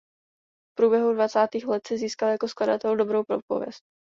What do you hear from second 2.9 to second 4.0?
dobrou pověst.